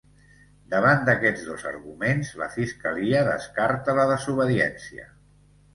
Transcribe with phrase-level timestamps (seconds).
[0.73, 5.09] Davant d’aquests dos arguments la fiscalia descarta la desobediència.